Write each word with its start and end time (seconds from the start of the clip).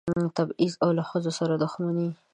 تبعیض 0.37 0.73
او 0.83 0.89
له 0.97 1.03
ښځو 1.09 1.31
سره 1.39 1.53
دښمني. 1.63 2.09